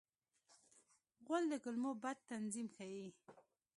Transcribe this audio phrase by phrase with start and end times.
[1.25, 3.07] غول د کولمو بد تنظیم ښيي.